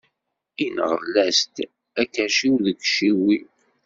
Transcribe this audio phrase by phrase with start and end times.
[0.65, 1.55] Inɣel-as-d,
[2.01, 3.39] akerciw deg iciwi.